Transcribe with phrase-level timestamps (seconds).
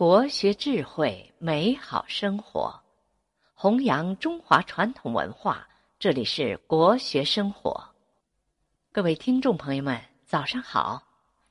[0.00, 2.74] 国学智慧，美好生活，
[3.52, 5.68] 弘扬中华传统文化。
[5.98, 7.78] 这里是国学生活，
[8.92, 11.02] 各位听众朋友们，早上好。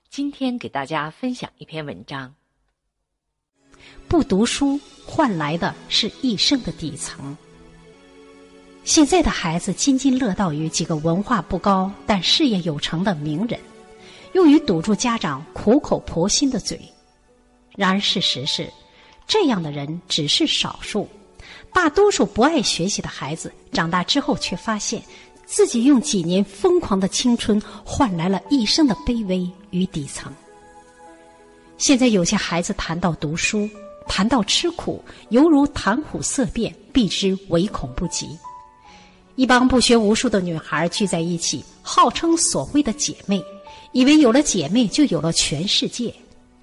[0.10, 2.34] 今天给大家分享一篇文章。
[4.08, 7.38] 不读书换来的是一生的底层。
[8.84, 13.60] 现在的孩子津津乐道于几个文化不高但事业有成的名人，
[14.34, 16.82] 用于堵住家长苦口婆心的嘴。
[17.80, 18.70] 然而，事实是，
[19.26, 21.08] 这样的人只是少数。
[21.74, 25.02] 大多数不爱学习的孩子，长大之后却发现，
[25.46, 30.30] 自己用几年疯狂的青春换来了一生的卑微与底层。
[31.78, 33.70] 现在有些孩子谈到读书，
[34.10, 38.38] 谈到吃苦，犹如谈虎色变，避之唯恐不及。
[39.38, 43.42] 一帮不学无术的女孩聚在一起，号称所谓的姐妹，
[43.94, 46.14] 以为有了姐妹就有了全世界。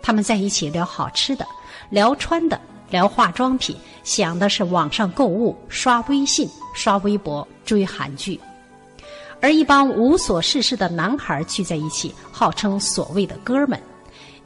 [0.06, 1.44] 他们在一起聊好吃的，
[1.90, 2.60] 聊穿的，
[2.90, 8.40] 聊化妆品，想的是网上购物、刷微信、刷微博、追韩剧。
[9.40, 13.82] 而一帮无所事事的男孩聚在一起，号称所谓的哥们，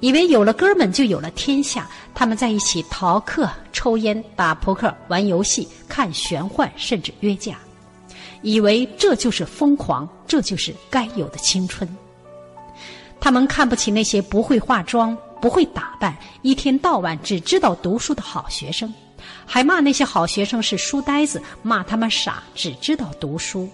[0.00, 1.86] 以为有了哥们就有了天下。
[2.14, 7.58] 他们在一起逃课、抽烟、打扑克、玩游戏、看玄幻，甚至约架，
[8.41, 11.86] 以为这就是疯狂，这就是该有的青春。
[13.20, 15.14] 他们看不起那些不会化妆。
[15.41, 18.92] 不会打扮，一天到晚只知道读书的好学生，
[19.46, 23.68] 还骂那些好学生是书呆子，骂他们傻，只知道读书。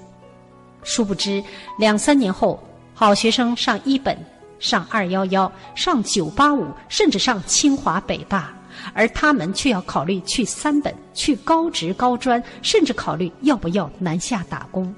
[0.82, 1.42] 殊不知，
[1.78, 2.62] 两三年后，
[2.94, 4.16] 好学生上一本，
[4.60, 8.54] 上二幺幺，上九八五，甚至上清华北大，
[8.94, 14.94] 而他们却要考虑去三本，去高职高专，甚至考虑要不要南下打工。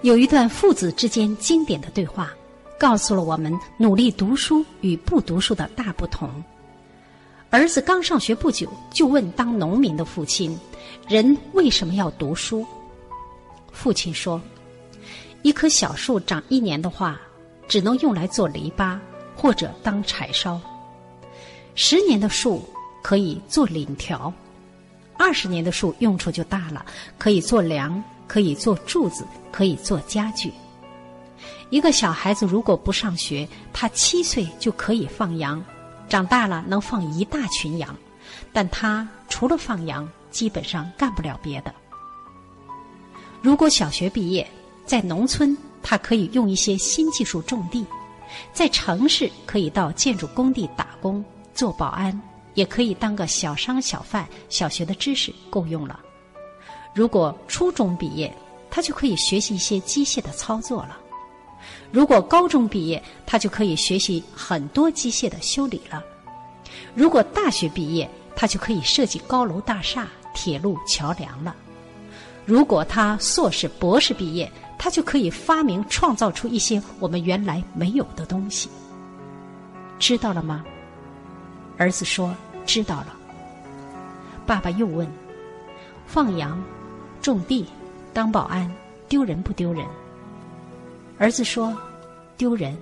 [0.00, 2.32] 有一段父子之间经典的对话。
[2.82, 6.28] 告诉了我们努力读书与不读书的大不同。
[7.48, 10.58] 儿子刚上学不久，就问当农民的父亲
[11.06, 12.66] ：“人为什么要读书？”
[13.70, 14.42] 父亲说
[15.42, 17.20] ：“一棵小树长一年的话，
[17.68, 18.98] 只能用来做篱笆
[19.36, 20.58] 或者当柴烧；
[21.76, 22.68] 十年的树
[23.00, 24.28] 可以做檩条；
[25.16, 26.84] 二十年的树用处就大了，
[27.16, 30.52] 可以做梁，可以做柱子，可以做家具。”
[31.70, 35.64] 一个小孩子如果不上学，他七岁就可以放羊，
[36.08, 37.96] 长大了能放一大群羊，
[38.52, 41.74] 但他除了放羊，基本上干不了别的。
[43.40, 44.48] 如果小学毕业，
[44.84, 47.84] 在农村他可以用一些新技术种地，
[48.52, 52.20] 在城市可以到建筑工地打工做保安，
[52.54, 54.28] 也可以当个小商小贩。
[54.48, 55.98] 小学的知识够用了。
[56.94, 58.32] 如果初中毕业，
[58.70, 60.98] 他就可以学习一些机械的操作了。
[61.90, 66.02] 如果高中毕业，他就可以学习很多机械的修理了；
[66.94, 71.52] 如果大学毕业，他就可以设计高楼大厦、铁路桥梁了；
[72.46, 78.68] 如果他硕士、博士毕业，他就可以发明、创造出一些我们原来没有的东西。
[79.98, 80.64] 知道了吗？
[81.78, 82.34] 儿子说
[82.66, 83.16] ：“知道了。”
[84.46, 85.06] 爸爸又问
[86.06, 86.62] ：“放羊、
[87.20, 87.66] 种地、
[88.12, 88.70] 当保安，
[89.08, 89.86] 丢人不丢人？”
[91.18, 91.76] 儿子说
[92.36, 92.76] ：“丢人。”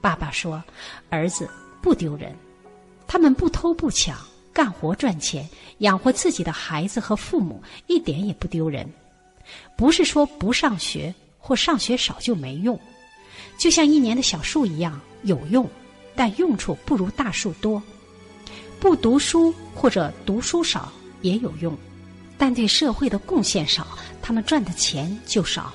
[0.00, 0.62] 爸爸说
[1.10, 1.48] ：“儿子
[1.82, 2.34] 不丢人，
[3.06, 4.18] 他们不偷不抢，
[4.52, 5.48] 干活赚钱，
[5.78, 8.88] 养活自己的孩子和父母，一点也不丢人。
[9.76, 12.78] 不是说不上学或上学少就没用，
[13.58, 15.68] 就像一年的小树一样有用，
[16.14, 17.82] 但用处不如大树多。
[18.78, 21.76] 不读书或者读书少也有用，
[22.38, 23.86] 但对社会的贡献少，
[24.22, 25.72] 他们赚的钱就少。”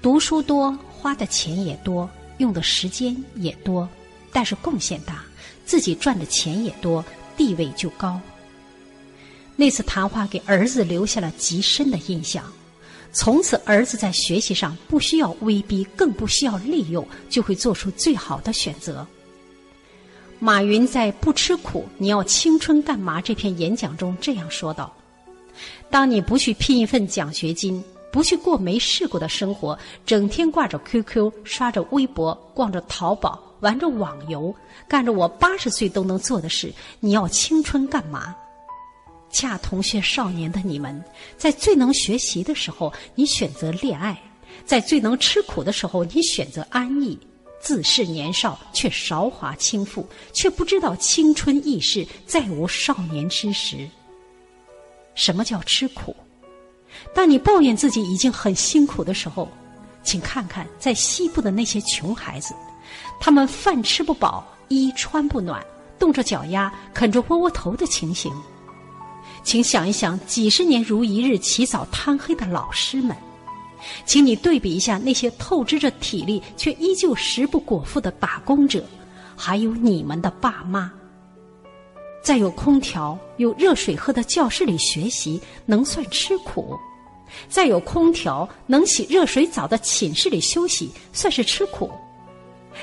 [0.00, 3.88] 读书多，花的钱也多，用的时间也多，
[4.32, 5.24] 但是贡献大，
[5.66, 7.04] 自己赚的钱也多，
[7.36, 8.20] 地位就高。
[9.56, 12.44] 那次谈话给儿子留下了极深的印象，
[13.12, 19.04] 从此儿子在学习上不需要威逼，更不需要利诱，就会做出最好的选择。
[20.38, 24.94] 马云在《不吃苦，你要青春干嘛》这篇演讲中这样说道
[25.90, 34.54] ：“当你不去拼一份奖学金。”不去过没试过的生活，整天挂着 QQ，刷着微博，逛着淘宝，玩着网游，
[34.88, 38.34] 干着我八十岁都能做的事，你要青春干嘛？
[39.30, 41.04] 恰同学少年的你们，
[41.36, 44.14] 在最能学习的时候，你选择恋爱；
[44.64, 47.18] 在最能吃苦的时候，你选择安逸。
[47.60, 53.88] 自恃年少，却韶华倾覆，却不知道青春易逝，再无少年之时。
[55.16, 56.14] 什么叫吃苦？
[57.14, 59.48] 当你抱怨自己已经很辛苦的时候，
[60.02, 62.54] 请看看在西部的那些穷孩子，
[63.20, 65.64] 他们饭吃不饱，衣穿不暖，
[65.98, 68.32] 冻着脚丫，啃着窝窝头的情形。
[69.44, 73.16] 请想一想，几十年如一日起早贪黑的老师们，
[74.04, 78.84] 请你对比一下那些透支着体力却依旧食不果腹的打工者，
[79.36, 80.92] 还有你们的爸妈。
[82.28, 86.78] 在有空调、有热水喝的教室里学习，能算吃苦；
[87.48, 91.88] 在有空调、能洗热水澡的寝室里休息，算是吃苦；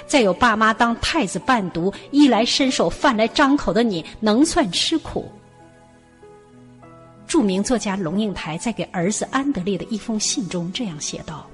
[0.08, 5.32] 在有爸妈当太子伴读，衣来伸手、饭来张口的你，能算吃苦。
[7.28, 11.46] 著名作家龙应台在给儿子安德烈的一封信中这样写道：“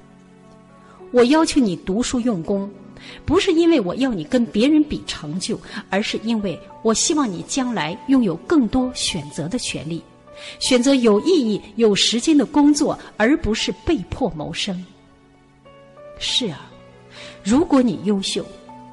[1.12, 2.70] 我要求你读书用功，
[3.24, 5.58] 不是因为我要你跟别人比成就，
[5.90, 10.02] 而是因为我希望你将来拥有更多选择的权利，
[10.58, 14.84] 选择有意义、有时间的工作，而不是被迫谋生。”
[16.18, 16.70] 是啊，
[17.42, 18.44] 如果你优秀，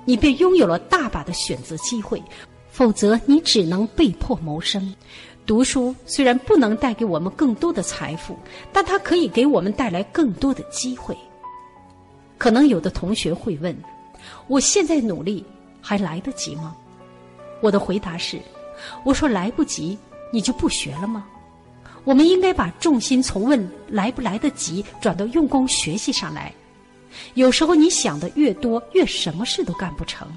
[0.05, 2.19] 你便拥有了大把的选择机会；
[2.71, 4.93] 否则，你只能被迫谋生。
[5.45, 8.37] 读书虽然不能带给我们更多的财富，
[8.71, 11.17] 但它可以给我们带来更多的机会。
[12.37, 13.75] 可能有的同学会问：
[14.47, 15.43] 我现在努力
[15.81, 16.75] 还来得及吗？
[17.61, 18.39] 我的回答是：
[19.03, 19.97] 我说来不及，
[20.31, 21.25] 你就不学了吗？
[22.05, 26.53] 我们应该把重心从问来不来得及转到用功学习上来。
[27.33, 30.27] 有时候你想的越多，越什么事都干不成。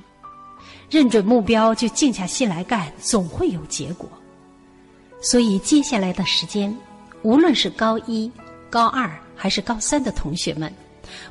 [0.91, 4.09] 认准目标，就静下心来干，总会有结果。
[5.21, 6.77] 所以，接下来的时间，
[7.23, 8.31] 无论是高一、
[8.69, 10.73] 高二还是高三的同学们，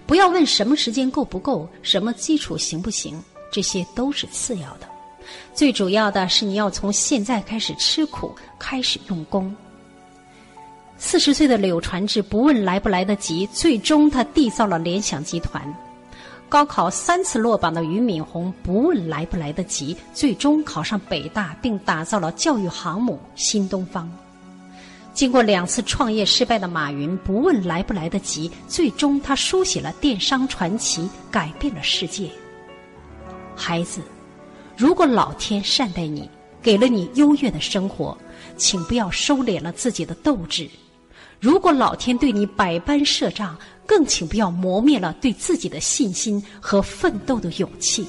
[0.05, 4.87] 不要问什么时间够不够，什么基础行不行，这些都是次要的。
[5.53, 9.55] 最主要的是，你要从现在开始吃苦，开始用功。
[10.97, 15.61] 四十岁的柳传志不问来不来得及，最终他缔造了联想集团。
[16.47, 24.11] 高考三次落榜的俞敏洪不问来不来得及，最终考上北大，并打造了教育航母新东方。
[25.13, 32.29] 经过两次创业失败的马云不问来不来得及，最终他书写了电商传奇，改变了世界。
[33.55, 34.01] 孩子，
[34.77, 36.29] 如果老天善待你，
[36.61, 38.17] 给了你优越的生活，
[38.55, 40.65] 请不要收敛了自己的斗志；
[41.39, 48.07] 如果老天对你百般设障，更请不要磨灭了对自己的信心和奋斗的勇气。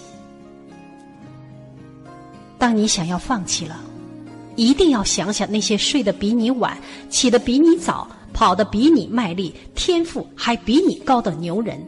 [2.59, 3.81] 当你想要放弃了，
[4.57, 6.77] 一定要想想那些睡得比你晚、
[7.09, 11.81] 起得比你早、跑得比你卖力、天赋还比你高的牛人，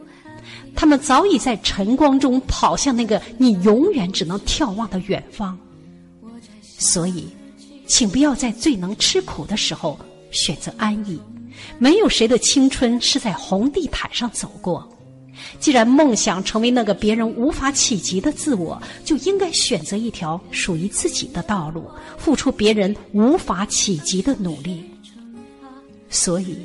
[0.75, 5.57] 他们早已在晨光中跑向那个你永远只能眺望的远方。
[6.61, 7.27] 所以，
[7.87, 9.97] 请不要在最能吃苦的时候
[10.31, 11.19] 选择安逸。
[11.79, 14.87] 没有谁的青春是在红地毯上走过。
[15.59, 24.83] 既然梦想成为那个别人无法企及的自我，就应该选择一条属于自己的道路，付出别人无法企及的努力。
[26.09, 26.57] 所以，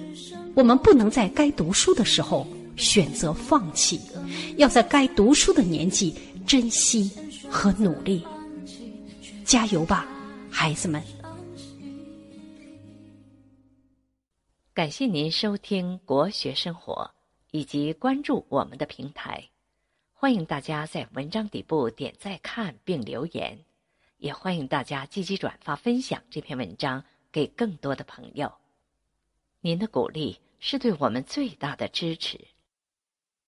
[0.55, 2.47] 我们不能在该读书的时候
[2.77, 4.00] 选择放弃，
[4.56, 6.15] 要在该读书的年纪
[6.47, 7.11] 珍惜
[7.49, 8.25] 和努力。
[9.44, 10.06] 加油吧，
[10.49, 11.03] 孩子们！
[14.73, 17.11] 感谢您收听《国学生活》，
[17.50, 19.49] 以及关注我们的平台。
[20.12, 23.58] 欢迎大家在文章底部点赞看并留言，
[24.19, 28.52] 也欢迎大家积极转发分享这篇文章给更多的朋友。
[29.61, 32.38] 您的鼓励是对我们最大的支持。